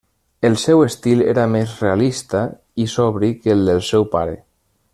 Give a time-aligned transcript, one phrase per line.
[0.47, 2.41] El seu estil era més realista
[2.85, 4.35] i sobri que el del seu pare.